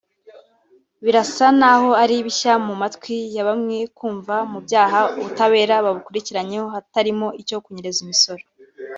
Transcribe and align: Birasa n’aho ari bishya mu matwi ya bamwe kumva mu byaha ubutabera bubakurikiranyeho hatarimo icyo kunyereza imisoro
Birasa 1.03 1.47
n’aho 1.59 1.89
ari 2.03 2.15
bishya 2.25 2.53
mu 2.65 2.73
matwi 2.81 3.17
ya 3.35 3.43
bamwe 3.47 3.77
kumva 3.97 4.35
mu 4.51 4.59
byaha 4.65 4.99
ubutabera 5.17 5.75
bubakurikiranyeho 5.83 6.67
hatarimo 6.75 7.27
icyo 7.41 7.57
kunyereza 7.63 7.99
imisoro 8.05 8.43